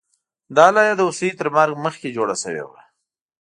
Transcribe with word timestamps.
دا 0.55 0.67
لایه 0.75 0.93
د 0.97 1.01
هوسۍ 1.07 1.29
تر 1.39 1.47
مرګ 1.55 1.73
مخکې 1.85 2.13
جوړه 2.17 2.35
شوې 2.43 2.63
وه 2.69 2.79